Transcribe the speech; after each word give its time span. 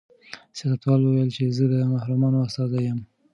سیاستوال 0.59 1.01
وویل 1.03 1.29
چې 1.35 1.43
زه 1.57 1.63
د 1.73 1.75
محرومانو 1.93 2.43
استازی 2.47 2.81
یم. 2.87 2.99